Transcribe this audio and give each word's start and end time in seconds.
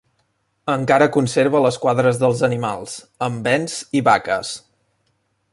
Encara 0.75 1.07
conserva 1.17 1.61
les 1.65 1.77
quadres 1.85 2.19
dels 2.25 2.43
animals, 2.49 2.97
amb 3.29 3.47
bens 3.51 3.79
i 4.01 4.05
vaques. 4.09 4.59